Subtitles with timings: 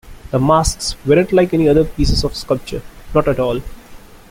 [0.31, 2.81] The masks weren't like any other pieces of sculpture,
[3.13, 3.61] not at all.